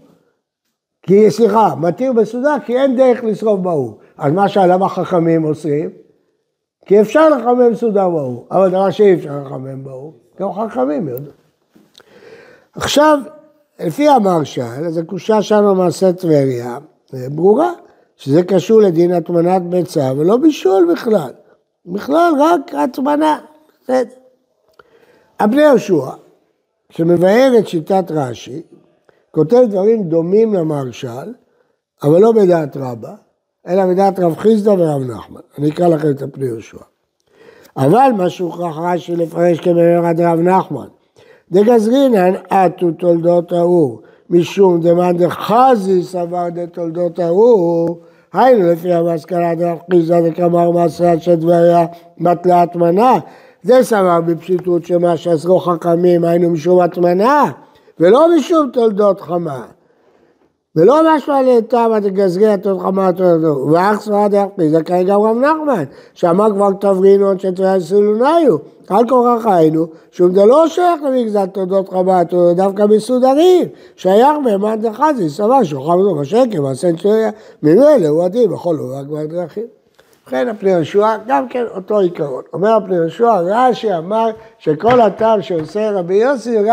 [1.02, 3.98] כי, סליחה, מתיר בסעודה כי אין דרך לשרוף באור.
[4.18, 5.90] אז מה שעליו החכמים עושים?
[6.86, 11.34] כי אפשר לחמם סעודה באור, אבל דבר שאי אפשר לחמם באור, גם חכמים יודעים.
[12.76, 13.20] עכשיו,
[13.80, 16.78] לפי המרשל, אז הקושה שם במעשה טבריה,
[17.14, 17.72] אה, ברורה,
[18.16, 21.32] שזה קשור לדין הטמנת ביצה ולא בישול בכלל.
[21.86, 23.40] בכלל רק הטמנה,
[23.84, 24.10] בסדר.
[25.40, 26.10] הבני יהושע,
[26.90, 28.62] שמבאר את שיטת רש"י,
[29.32, 31.34] כותב דברים דומים למרשל,
[32.04, 33.16] אבל לא בדעת רבא,
[33.68, 35.42] אלא בדעת רב חיסדא ורב נחמן.
[35.58, 36.78] אני אקרא לכם את הפני יהושע.
[37.78, 40.88] אבל מה שהוכרח רש"י לפרש כמאמר עד רב נחמן,
[41.52, 48.00] דגזרינן עטו תולדות האור, משום דמאן דחזי סבר דתולדות האור,
[48.34, 51.86] היינו לפי המסקנה דרב חיסדא דקמר מעשה אנשי טבריה
[52.22, 53.14] בטלה הטמנה,
[53.64, 57.52] זה סבר בפשיטות שמה שאסרו חכמים היינו משום הטמנה,
[58.00, 59.66] ולא משום תולדות חמה.
[60.76, 65.84] ולא משהו על טעם דגזרי התות חמה תולדות, ואח סברה דרך פיזה כרגע רב נחמן,
[66.14, 68.58] שאמר כבר תברינות שטבריה סילוניו,
[68.90, 74.82] על כורח היינו, שום זה לא שייך למגזר תולדות חמה תולדות, דווקא מסודרים, שייך בהמן
[74.82, 77.30] דחזי, סבר שוכב לו בשקר, מעשה טבריה,
[77.64, 79.64] ממילא הוא עדין בכל דבר כבר דרכים.
[80.26, 82.44] ובכן הפני יהושע, גם כן אותו עיקרון.
[82.54, 86.70] אומר הפני יהושע, רש"י אמר שכל הטעם שעושה רבי יוסי, זה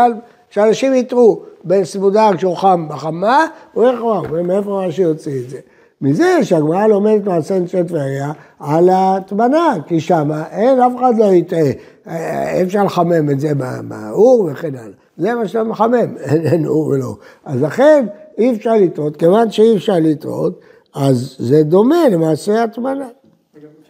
[0.53, 5.59] שאנשים יתרו בסמודר כשהוא חם בחמה, הוא איך הוא אומר, מאיפה רש"י יוציא את זה?
[6.01, 11.59] מזה שהגמרא לומדת מעשה אנשי טבריה על הטמנה, כי שמה אין, אף אחד לא יטעה,
[12.07, 13.51] אה, אי אפשר לחמם את זה
[13.83, 14.93] מהאור וכן הלאה.
[15.17, 17.15] זה מה שאתה מחמם, אין, אין אור ולא.
[17.45, 18.05] אז לכן
[18.37, 20.59] אי אפשר לטעות, כיוון שאי אפשר לטעות,
[20.95, 23.07] אז זה דומה למעשה הטמנה.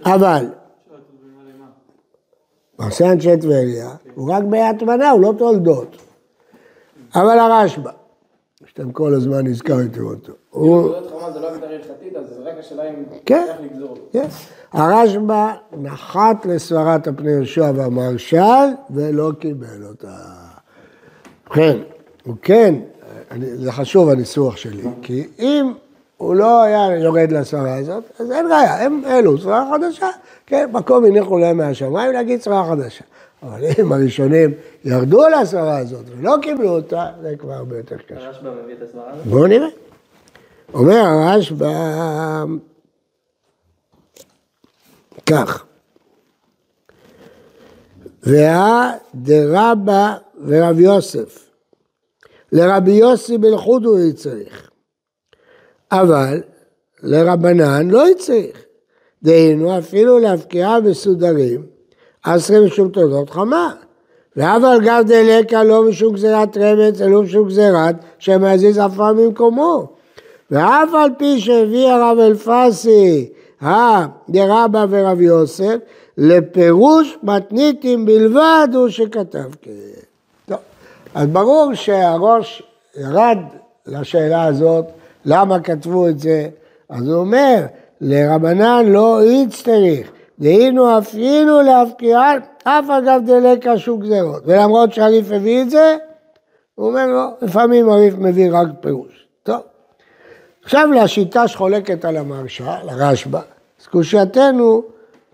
[0.05, 0.45] אבל
[2.79, 5.97] מעשה אנשי טבריה הוא רק בהטמנה, הוא לא תולדות.
[7.15, 7.91] אבל הרשב"א,
[8.65, 10.89] שאתם כל הזמן הזכרתם אותו, הוא...
[11.33, 12.95] זה לא הגדרה הלכתית, אז רק השאלה אם
[13.25, 13.47] כן.
[14.11, 14.27] כן.
[14.73, 20.17] הרשב"א נחת לסברת הפני יהושע והמרשל ולא קיבל אותה.
[21.47, 21.77] ובכן,
[22.23, 22.75] הוא כן,
[23.31, 25.73] אני, זה חשוב הניסוח שלי, כי אם
[26.17, 30.07] הוא לא היה יורד לסברה הזאת, אז אין ראיה, הם העלו סברה חדשה,
[30.45, 33.03] כן, מקום הניחו להם מהשמיים להגיד סברה חדשה.
[33.43, 34.53] אבל אם הראשונים
[34.85, 38.27] ירדו לסברה הזאת ולא קיבלו אותה, זה כבר הרבה יותר קשה.
[38.27, 39.25] הרשב"א מביא את הסברה הזאת?
[39.25, 39.67] בואו נראה.
[40.73, 42.45] אומר הרשב"א
[45.25, 45.65] כך,
[48.23, 51.49] והא דרבא ורב יוסף,
[52.51, 54.69] לרבי יוסי בן חודו צריך,
[55.91, 56.41] אבל
[57.03, 58.63] לרבנן לא צריך,
[59.23, 61.72] דהיינו אפילו להפקיעה בסודרים,
[62.23, 63.73] עשרים משום תולדות חמה.
[64.37, 69.87] ואבל גב דלקה לא משום גזירת רמץ, אלא משום גזירת שמזיז עפר ממקומו.
[70.51, 73.29] ואף על פי שהביא הרב אלפסי,
[74.29, 75.75] דרבא ורב יוסף,
[76.17, 79.49] לפירוש מתניתים בלבד הוא שכתב.
[80.45, 80.57] טוב,
[81.15, 82.63] אז ברור שהראש
[82.97, 83.37] ירד
[83.87, 84.85] לשאלה הזאת,
[85.25, 86.47] למה כתבו את זה?
[86.89, 87.65] אז הוא אומר,
[88.01, 90.11] לרבנן לא איץ צריך,
[90.43, 94.43] דהיינו אפילו להפקיעה, אף אגב דלקה שום גזירות.
[94.45, 95.97] ולמרות שהריף הביא את זה,
[96.75, 99.27] הוא אומר לו, לפעמים הריף מביא רק פירוש.
[99.43, 99.61] טוב.
[100.63, 103.39] עכשיו לשיטה שחולקת על המרשה, לרשב"א,
[103.81, 104.83] אז קושייתנו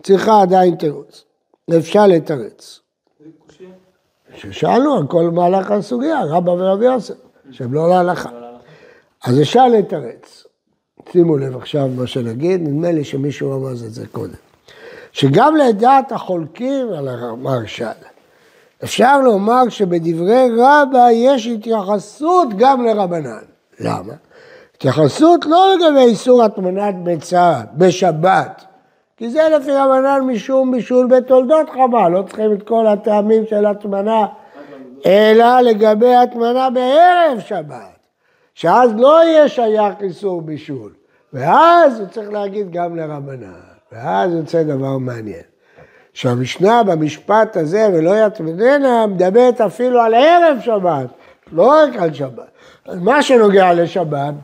[0.02, 1.24] צריכה עדיין תירוץ.
[1.78, 2.80] אפשר לתרץ.
[4.34, 7.14] ששאלנו על כל מהלך הסוגיה, רבא ורבי יוסף,
[7.50, 8.30] שהם לא להלכה.
[9.24, 10.44] אז אפשר לתרץ.
[11.12, 14.49] שימו לב עכשיו מה שנגיד, נדמה לי שמישהו רמז את זה קודם.
[15.12, 17.84] שגם לדעת החולקים על המרשל,
[18.84, 23.42] אפשר לומר שבדברי רבא יש התייחסות גם לרבנן.
[23.80, 24.12] למה?
[24.74, 28.64] התייחסות לא לגבי איסור הטמנת ביצה בשבת,
[29.16, 34.26] כי זה לפי רבנן משום בישול בתולדות חמה, לא צריכים את כל הטעמים של הטמנה,
[35.06, 37.98] אלא לגבי הטמנה בערב שבת,
[38.54, 40.92] שאז לא יהיה שייך איסור בישול,
[41.32, 45.42] ואז הוא צריך להגיד גם לרבנן, ואז יוצא דבר מעניין.
[46.12, 51.06] שהמשנה במשפט הזה, ולא יטמננה, מדברת אפילו על ערב שבת,
[51.52, 52.50] לא רק על שבת.
[52.94, 54.34] מה שנוגע לשבת,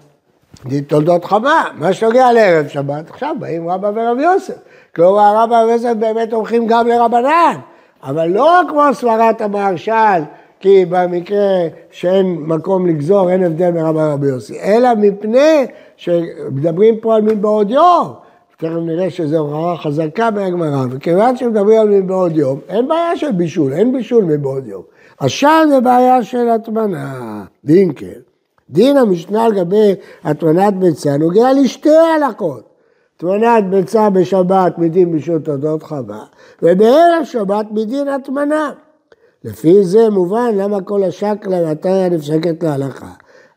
[0.70, 4.54] זה תולדות חמה, מה שנוגע לערב שבת, עכשיו באים רבא ורב יוסף.
[4.96, 7.56] כלומר, רבא ורב יוסף באמת הולכים גם לרבנן,
[8.02, 10.22] אבל לא כמו סברת המהרש"ל,
[10.60, 17.22] כי במקרה שאין מקום לגזור, אין הבדל מרבא ורב יוסי, אלא מפני שמדברים פה על
[17.22, 18.25] מבעוד יום.
[18.58, 23.72] תכף נראה שזו הוראה חזקה מהגמרא, וכיוון שמדברים על מבעוד יום, אין בעיה של בישול,
[23.72, 24.82] אין בישול מבעוד יום.
[25.18, 28.20] עכשיו זה בעיה של הטמנה, דין כן.
[28.70, 32.62] דין המשנה לגבי הטמנת ביצה נוגע לשתי הלכות.
[33.16, 36.24] הטמנת ביצה בשבת מדין בישול תודות חווה,
[36.62, 38.70] ובערב שבת מדין הטמנה.
[39.44, 43.10] לפי זה מובן למה כל השקלא מתי נפסקת להלכה.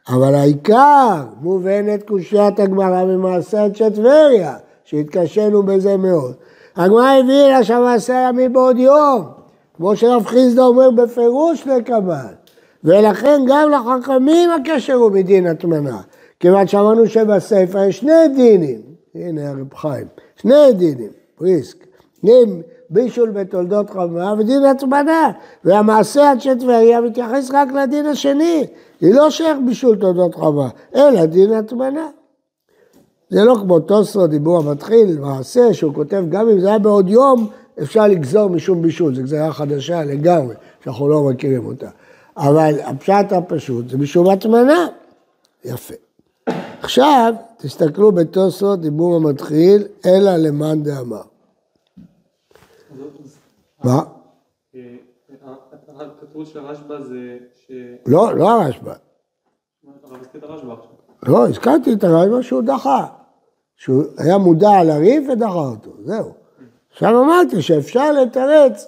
[0.10, 4.56] אבל העיקר מובנת קושיית הגמרא במעשה אנשי טבריה,
[4.90, 6.34] שהתקשינו בזה מאוד.
[6.76, 9.24] הגמרא הביאה שהמעשה היה מבעוד יום,
[9.74, 12.34] כמו שרב חיסדא אומר בפירוש לקבל.
[12.84, 16.02] ולכן גם לחכמים הקשר הוא מדין הטמנה.
[16.40, 18.82] כיוון שאמרנו שבספר יש שני דינים,
[19.16, 21.78] הנה הרב חיים, שני דינים, פריסק,
[22.24, 25.32] דין בישול בתולדות חמה ודין הטמנה,
[25.64, 28.68] והמעשה עד שטבריה מתייחס רק לדין השני,
[29.02, 32.08] היא לא שייך בישול תולדות חמה, אלא דין הטמנה.
[33.30, 37.50] זה לא כמו תוספות, דיבור המתחיל, מעשה, שהוא כותב, גם אם זה היה בעוד יום,
[37.82, 41.90] אפשר לגזור משום בישול, זו גזירה חדשה לגמרי, שאנחנו לא מכירים אותה.
[42.38, 44.88] אבל הפשט הפשוט זה משום הטמנה.
[45.66, 45.94] יפה.
[46.82, 51.22] עכשיו, תסתכלו בתוספות, דיבור המתחיל, אלא למאן דאמר.
[53.84, 54.02] מה?
[56.40, 57.72] התירוץ של הרשב"א זה ש...
[58.08, 58.94] לא, לא הרשב"א.
[60.04, 60.92] הרב הזכיר את הרשב"א עכשיו.
[61.24, 63.06] לא, הזכרתי את הרשב"א שהוא דחה.
[63.80, 66.34] שהוא היה מודע לריב ודחה אותו, זהו.
[66.92, 68.88] עכשיו אמרתי שאפשר לתרץ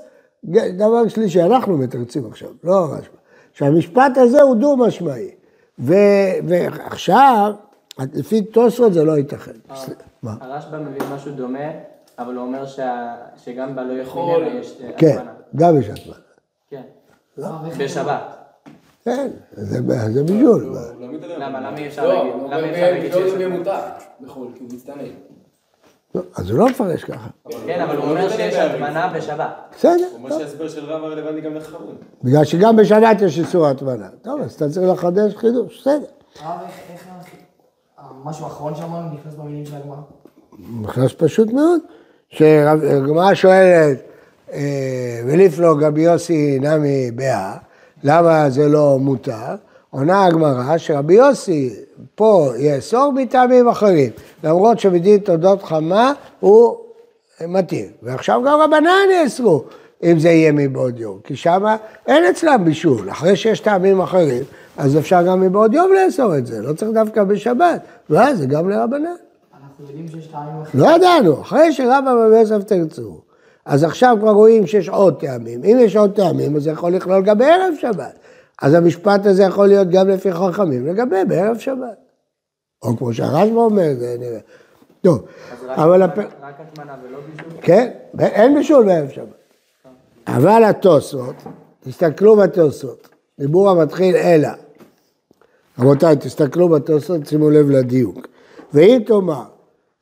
[0.77, 3.17] דבר שלישי, אנחנו מתרצים עכשיו, לא הרשב"א.
[3.53, 5.31] שהמשפט הזה הוא דו משמעי.
[5.79, 5.93] ו,
[6.47, 7.51] ועכשיו,
[8.13, 9.51] לפי תוספות זה לא ייתכן.
[10.23, 10.35] מה?
[10.41, 11.69] הרשב"א מביא משהו דומה,
[12.19, 14.43] אבל הוא אומר שה- שגם בלא יכול.
[14.47, 15.17] יש אה, כן.
[15.55, 16.15] גם יש הטמנה.
[16.69, 16.81] כן.
[17.43, 18.40] אה, בשבת.
[19.05, 19.79] כן, זה
[20.11, 20.75] זה בישול.
[21.37, 21.59] למה?
[21.59, 22.33] למה אי אפשר לא, להגיד?
[22.45, 23.57] למה אי אפשר להגיד לא שיש הטמנה?
[23.57, 23.79] מותר
[24.21, 25.05] בחו"ל, כי הוא מצטנן.
[26.15, 27.29] לא, אז הוא לא מפרש ככה.
[27.65, 29.49] כן, אבל הוא אומר שיש הטמנה בשבת.
[29.77, 30.39] בסדר, הוא אומר.
[30.39, 31.95] שההסבר של רב רלוונטי גם לחרון.
[32.23, 34.07] בגלל שגם בשבת יש איסור הטמנה.
[34.21, 36.05] טוב, אז אתה צריך לחדש חידוש, בסדר.
[36.39, 36.59] הרב,
[36.93, 37.07] איך,
[37.97, 39.97] המשהו האחרון שאמרנו נכנס במילים של הגמרא?
[40.59, 41.79] מכנס פשוט מאוד,
[42.29, 43.97] שהגמרא שואלת,
[44.53, 47.57] אה, וליפלוג רבי יוסי נמי באה,
[48.03, 49.55] למה זה לא מותר?
[49.89, 51.75] עונה הגמרא שרבי יוסי
[52.15, 54.09] פה יאסור מטעמים אחרים,
[54.43, 56.77] למרות שבדין תולדות חמה הוא
[57.47, 57.85] מתיר.
[58.03, 59.63] ועכשיו גם רבנן יאסרו,
[60.03, 61.63] אם זה יהיה מבעוד יום, כי שם
[62.07, 63.09] אין אצלם בישול.
[63.09, 64.43] אחרי שיש טעמים אחרים,
[64.77, 68.69] אז אפשר גם מבעוד יום לאסור את זה, לא צריך דווקא בשבת, ואז זה גם
[68.69, 69.05] לרבנן.
[69.63, 70.83] אנחנו יודעים שיש טעמים אחרים.
[70.83, 73.30] לא ידענו, אחרי שרבא ורבי יוסף תרצו.
[73.65, 75.63] אז עכשיו כבר רואים שיש עוד טעמים.
[75.63, 78.19] אם יש עוד טעמים, אז זה יכול לכלול גם בערב שבת.
[78.61, 81.97] אז המשפט הזה יכול להיות גם לפי חכמים לגבי בערב שבת.
[82.83, 84.39] או כמו שהרשב"א אומר, זה נראה.
[85.01, 85.25] טוב,
[85.67, 86.01] אבל...
[86.01, 86.17] הפ...
[86.17, 87.61] רק הטמנה ולא בישול?
[87.61, 89.41] כן, אין בישול בערב שבת.
[90.27, 91.35] אבל התוספות,
[91.83, 94.49] תסתכלו בתוספות, דיבור המתחיל אלא.
[95.79, 98.27] רבותיי, תסתכלו בתוספות, שימו לב לדיוק.
[98.73, 99.43] ואם תאמר,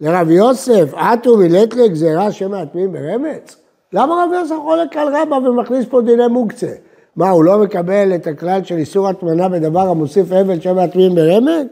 [0.01, 3.55] לרב יוסף, עטו מילאת לגזירה שמעטמים ברמץ?
[3.93, 6.71] למה רב יוסף חולק על רבא ומכניס פה דיני מוקצה?
[7.15, 11.67] מה, הוא לא מקבל את הכלל של איסור הטמנה בדבר המוסיף אבל שמעטמים ברמץ?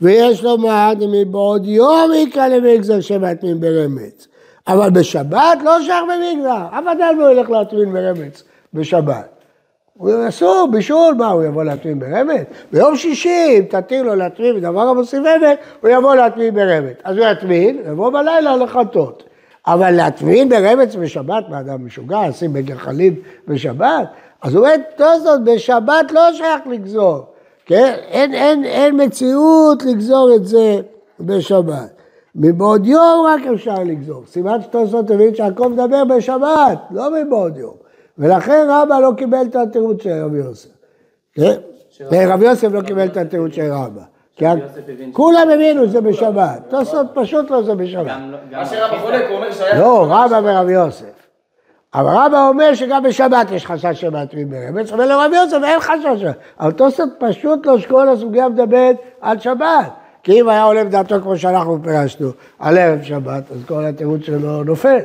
[0.00, 4.28] ויש לומר, מבעוד יום יקרא למגזר שמעטמים ברמץ.
[4.68, 8.42] אבל בשבת לא שייך במגזר, אף אדם לא ילך להטמין ברמץ
[8.74, 9.35] בשבת.
[9.98, 12.46] הוא אסור, בישול, מה, הוא יבוא להטמין ברמץ?
[12.72, 16.96] ביום שישי, אם תתיר לו להטמין בדבר המוסיף אבל, הוא יבוא להטמין ברמץ.
[17.04, 19.22] אז הוא יטמין, יבוא בלילה לחטות.
[19.66, 23.14] אבל להטמין ברמץ בשבת, מה אדם משוגע, לשים בגחלים
[23.48, 24.08] בשבת?
[24.42, 27.26] אז הוא אומר, תוספות, בשבת לא שייך לגזור.
[27.66, 27.94] כן?
[28.08, 30.80] אין, אין, אין מציאות לגזור את זה
[31.20, 31.96] בשבת.
[32.34, 34.22] מבעוד יום רק אפשר לגזור.
[34.26, 37.85] סימן שתוספות הבין שהכל מדבר בשבת, לא מבעוד יום.
[38.18, 40.68] ולכן רבא לא קיבל את התירוץ של רבי יוסף.
[41.34, 41.54] כן?
[42.10, 44.02] רבי יוסף לא קיבל את התירוץ של רבא.
[45.12, 46.60] כולם הבינו שזה בשבת.
[46.68, 48.16] תוספות פשוט לא זה בשבת.
[48.50, 49.80] מה שרבא חולק, הוא אומר שהיה...
[49.80, 51.06] לא, רבא ורבי יוסף.
[51.94, 56.24] אבל רבא אומר שגם בשבת יש חשש שמעטרים ברמץ, אבל לרבי יוסף אין חשש.
[56.60, 59.90] אבל תוספות פשוט לא שכל הסוגיה מדברת על שבת.
[60.22, 64.64] כי אם היה עולה בדעתו כמו שאנחנו פירשנו, על ערב שבת, אז כל התירוץ שלו
[64.64, 64.98] נופל.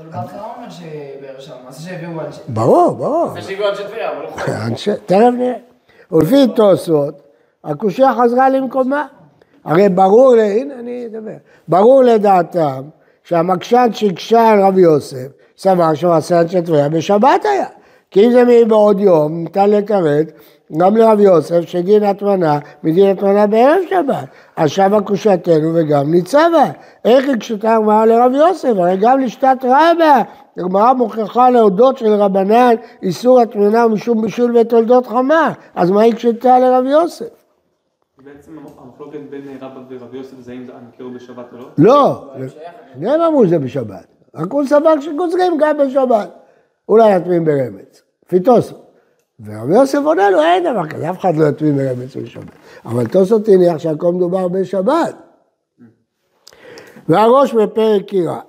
[0.00, 2.40] אבל בהתחלה הוא אומר שבאר שבע, מה זה שהביאו אנשי...
[2.48, 3.28] ברור, ברור.
[3.34, 4.28] זה שהגיעו אנשי טבריה, אבל לא.
[4.66, 5.54] אנשי- תכף נראה.
[6.12, 7.22] ולפי תוספות,
[7.64, 9.06] הקושייה חזרה למקומה.
[9.64, 11.30] הרי ברור, הנה אני אדבר,
[11.68, 12.82] ברור לדעתם
[13.24, 15.26] שהמקשן שהקשה על רבי יוסף,
[15.58, 17.66] סבר שהוא עשה אנשי טבריה בשבת היה.
[18.10, 20.32] כי אם זה מבעוד יום, ניתן לכרת
[20.76, 24.28] גם לרבי יוסף שדין הטמנה מדין הטמנה בערב שבת.
[24.56, 26.64] אז שבה קושייתנו וגם ניצבה.
[27.04, 28.72] איך הקשתה הגמרא לרבי יוסף?
[28.76, 30.22] הרי גם לשתת רבה.
[30.58, 35.52] הגמרא מוכיחה להודות של רבנן איסור הטמנה משום בישול ותולדות חמה.
[35.74, 37.44] אז מה הקשתה לרבי יוסף?
[38.24, 40.72] בעצם המחלוקת בין רבא ורבי יוסף זה האם זה
[41.04, 41.68] הוא בשבת או לא?
[41.78, 42.24] לא,
[42.94, 44.06] שניהם אמרו שזה בשבת.
[44.34, 46.30] רק הוא סבר שגוזרים גם בשבת.
[46.88, 48.89] אולי יטמין ברמץ, לפי תוספות.
[49.44, 52.44] ורבי יוסף עונה לו, אין דבר כזה, אף אחד לא יטמין ברמץ בשבת.
[52.84, 55.14] אבל תוספות הניח שהכל מדובר בשבת.
[57.08, 58.40] והראש בפרק קירה,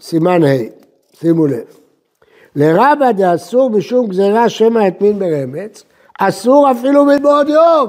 [0.00, 0.56] סימן ה',
[1.12, 1.64] שימו לב.
[2.56, 5.84] לרבא דאסור בשום גזירה שמא יטמין ברמץ,
[6.18, 7.88] אסור אפילו מבעוד יום.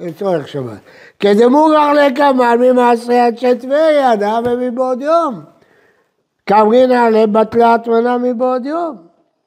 [0.00, 0.80] לצורך שבת.
[1.18, 5.40] כדמוגרח לקמן ממעשרי אנשי טבריה, דאה ומבעוד יום.
[6.46, 8.96] כאמרינא לבטלה הטמנה מבעוד יום.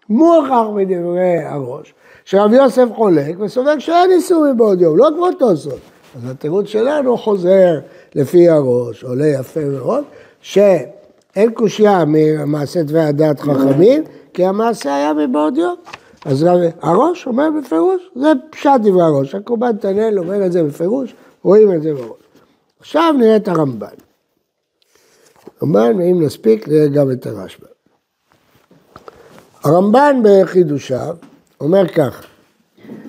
[0.10, 1.94] מוכח מדברי הראש,
[2.26, 5.80] שרבי יוסף חולק וסובר שאין איסור מבעוד יום, לא כמו תוספות.
[6.16, 7.80] אז התירוץ שלנו חוזר
[8.16, 10.04] לפי הראש, עולה יפה מאוד,
[10.42, 15.76] שאין קושייה ממעשה טבריה דעת חכמים, כי המעשה היה מבעוד יום.
[16.26, 16.46] אז
[16.82, 21.82] הראש אומר בפירוש, זה פשט דברי הראש, הקורבן תנאל אומר את זה בפירוש, רואים את
[21.82, 22.24] זה בראש.
[22.80, 23.88] עכשיו נראה את הרמב"ן.
[25.64, 27.68] רמב"ן, אם נספיק, נראה גם את הרשב"א.
[29.64, 31.16] הרמב"ן בחידושיו
[31.64, 32.24] אומר כך,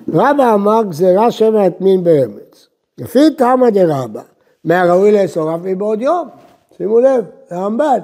[0.08, 2.68] רבא אמר גזירה שמא יטמין ברמץ.
[2.98, 4.20] לפי תמא דרבא,
[4.64, 6.28] מהראוי לאסור אף מבעוד יום.
[6.76, 7.98] שימו לב, הרמב"ן.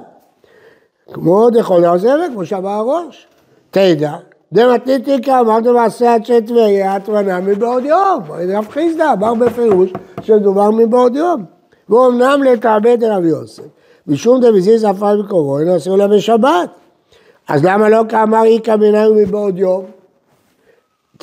[1.13, 3.27] כמו דכל הזרק, כמו שאמר הראש.
[3.71, 4.13] תדע,
[4.53, 8.19] דמתניתי כאמרת מעשה אנשי טבריה, הטמנה מבעוד יום.
[8.29, 11.45] רב חיסדא אמר בפירוש שמדובר מבעוד יום.
[11.89, 13.63] ואומנם לתעבד רבי יוסף,
[14.07, 16.69] משום דמזיז עפר מקורו, אינו אסור לה בשבת.
[17.47, 20.00] אז למה לא כאמר איכא מנהל מבעוד יום?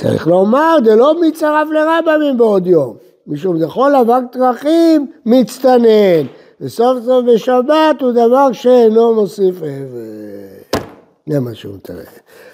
[0.00, 2.96] צריך לומר, דלא מצטרף לרבא מבעוד יום,
[3.26, 6.26] משום דכל אבק דרכים מצטנן,
[6.60, 9.98] וסוף סוף בשבת הוא דבר שאינו מוסיף אבל.
[11.26, 11.94] זה מה שהוא מתאר.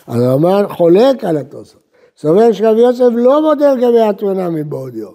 [0.06, 1.80] אז הרמב"ן חולק על התוספות.
[2.16, 5.12] סובר שרבי יוסף לא מודה לגבי הטמנה מבעוד יום.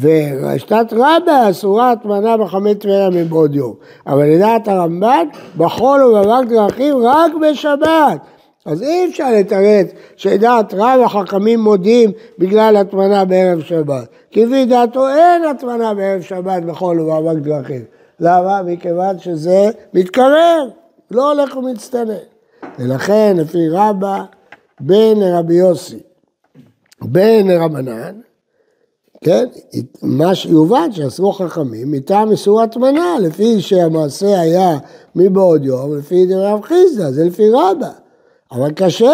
[0.00, 3.74] ורשתת רבה אסורה הטמנה בחמי טבריה מבעוד יום.
[4.06, 8.37] אבל לדעת הרמב"ן, בחול ובאבק דרכים רק בשבת.
[8.68, 14.08] אז אי אפשר לתרץ שדעת רב החכמים מודים בגלל הטמנה בערב שבת.
[14.30, 17.84] כי לפי דעתו אין הטמנה בערב שבת בכל ובאבק דרכים.
[18.20, 18.62] למה?
[18.62, 20.68] מכיוון שזה מתקרר,
[21.10, 22.14] לא הולך ומצטנן.
[22.78, 24.22] ולכן לפי רבא
[24.80, 25.98] בן רבי יוסי,
[27.02, 28.20] בן רבנן,
[29.24, 29.44] כן,
[30.02, 34.78] מה שיובן שאסרו חכמים מטעם איסור הטמנה, לפי שהמעשה היה
[35.14, 37.90] מבעוד יום, לפי דברי חיסדא, זה לפי רבא.
[38.52, 39.12] אבל קשה.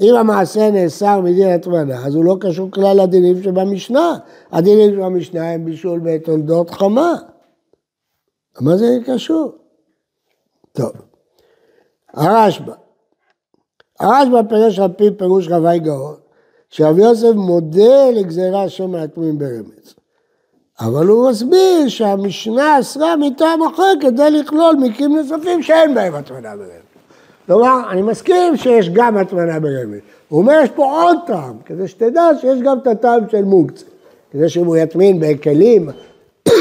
[0.00, 4.18] אם המעשה נאסר מדין הטמנה, אז הוא לא קשור כלל לדינים שבמשנה.
[4.52, 7.14] הדינים שבמשנה הם בישול בתולדות חמה.
[8.60, 9.52] מה זה קשור?
[10.72, 10.92] טוב.
[12.14, 12.72] הרשב"א.
[14.00, 16.16] הרשב"א פירש על פי פירוש רבי גאון,
[16.70, 19.94] שרבי יוסף מודה לגזירה היתומים ברמז.
[20.80, 26.83] אבל הוא מסביר שהמשנה אסרה מטעם אחר כדי לכלול מקרים נוספים שאין בהם הטמנה ברמז.
[27.46, 29.98] כלומר, אני מסכים שיש גם הטמנה ברמז.
[30.28, 33.84] הוא אומר, יש פה עוד טעם, כדי שתדע שיש גם את הטעם של מוקצה.
[34.30, 35.88] כדי שאם הוא יטמין בכלים,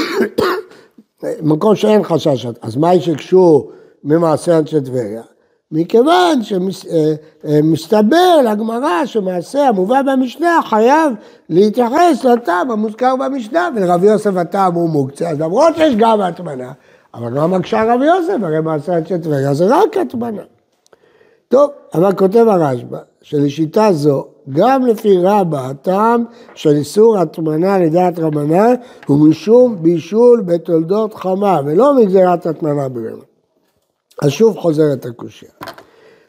[1.42, 3.72] מקום שאין חשש, אז מה יש שקשור
[4.04, 5.22] ממעשה אנשי טבריה?
[5.72, 11.14] מכיוון שמסתבר לגמרא שמעשה המובא במשנה חייב
[11.50, 16.72] להתייחס לטעם המוזכר במשנה, ולרבי יוסף הטעם הוא מוקצה, אז למרות שיש גם הטמנה,
[17.14, 18.44] אבל מה מקשה רבי יוסף?
[18.44, 20.42] הרי מעשה אנשי טבריה זה רק הטמנה.
[21.54, 26.26] טוב, אבל כותב הרשב"א, שלשיטה זו, גם לפי רבא, הטעם
[26.56, 28.68] של איסור הטמנה לדעת רבנה
[29.08, 33.24] הוא משום בישול בתולדות חמה, ולא מגזירת הטמנה ברמה.
[34.22, 35.51] אז שוב חוזרת הקושייה.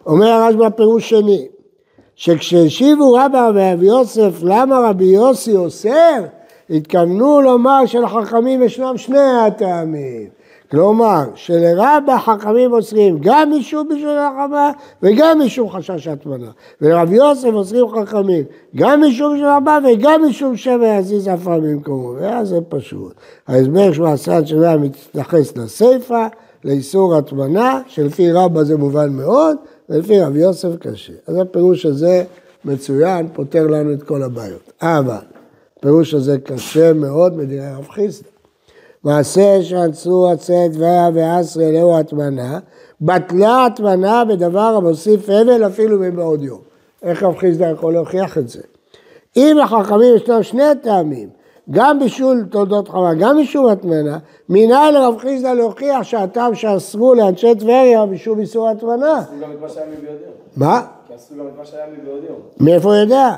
[0.07, 1.49] אומר הרשב"א פירוש שני,
[2.15, 6.25] שכשהשיבו רבא ואבי יוסף למה רבי יוסי אוסר,
[6.71, 10.29] התכוונו לומר שלחכמים ישנם שני הטעמים.
[10.71, 14.71] כלומר, שלרבה חכמים אוסרים גם משום בישול החמה
[15.03, 16.51] וגם משום חשש הטמנה.
[16.81, 18.45] ולרב יוסף אוסרים חכמים
[18.77, 22.15] גם משום בישול החמה וגם משום שבר יזיז עפר במקומו.
[22.21, 23.15] ואז זה פשוט.
[23.47, 26.27] ההסבר שהוא עשה את שלה מתייחס לסיפא,
[26.65, 29.57] לאיסור הטמנה, שלפי רבא זה מובן מאוד,
[29.89, 31.13] ולפי רב יוסף קשה.
[31.27, 32.25] אז הפירוש הזה
[32.65, 34.73] מצוין, פותר לנו את כל הבעיות.
[34.83, 35.25] אבל,
[35.79, 38.34] הפירוש הזה קשה מאוד מדיני רב חיסדא.
[39.05, 42.59] מעשה שאנסו עצי דביה ועשרה אלוהו הטמנה,
[43.01, 46.61] בטלה הטמנה בדבר המוסיף אבל אפילו מבעוד יום.
[47.03, 48.61] איך רב חיסדא יכול להוכיח את זה?
[49.37, 51.29] אם לחכמים ישנם שני טעמים,
[51.71, 58.07] גם בישול תולדות חמה, גם בישול הטמנה, מנין לרב חיסדא להוכיח שהטעם שאסרו לאנשי טבריה
[58.07, 59.19] בישול איסור הטמנה.
[59.19, 60.33] עשו גם את מה שהיה מבעוד יום.
[60.57, 60.83] מה?
[61.07, 62.39] כי עשו גם את מה שהיה מבעוד יום.
[62.61, 63.35] מאיפה הוא יודע?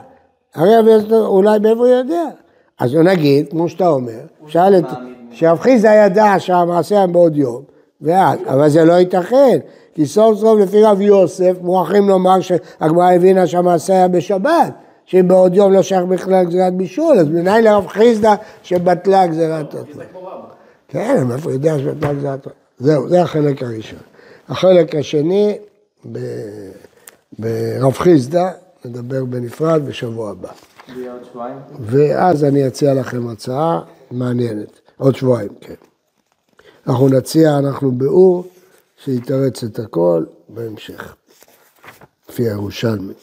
[0.55, 0.73] הרי
[1.13, 2.25] אולי מאיפה הוא יודע?
[2.81, 4.85] אז נגיד, כמו שאתה אומר, שאל את...
[5.61, 7.63] חיסדא ידע שהמעשה היה בעוד יום,
[8.01, 9.59] ואז, אבל זה לא ייתכן,
[9.95, 14.73] כי סוף סוף לפי רב יוסף מוכרחים לומר שהגמרא הבינה שהמעשה היה בשבת,
[15.07, 20.05] שאם בעוד יום לא שייך בכלל גזירת בישול, אז מנין לרב חיסדא שבטלה גזירת התורה.
[20.89, 22.57] כן, הוא יודע שבטלה גזירת התורה.
[22.79, 23.99] זהו, זה החלק הראשון.
[24.49, 25.59] החלק השני,
[27.39, 28.51] ברב חיסדא,
[28.85, 30.49] נדבר בנפרד בשבוע הבא.
[31.81, 33.81] ואז אני אציע לכם הצעה
[34.11, 34.86] מעניינת.
[34.97, 35.75] עוד שבועיים, כן.
[36.87, 38.51] אנחנו נציע, אנחנו באור,
[39.05, 41.15] שיתרץ את הכל בהמשך,
[42.29, 43.15] לפי הירושלמי.